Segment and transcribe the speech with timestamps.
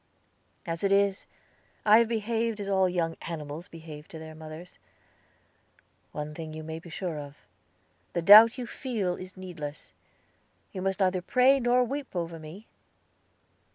[0.65, 1.27] As it is,
[1.85, 4.79] I have behaved as all young animals behave to their mothers.
[6.11, 7.37] One thing you may be sure of.
[8.13, 9.91] The doubt you feel is needless.
[10.71, 12.65] You must neither pray nor weep over me.